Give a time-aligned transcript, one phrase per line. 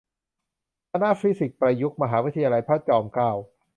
[0.91, 3.31] คณะฟิสิกส์ประยุกต์ มหาวิทยาลัยพระจอมเกล้า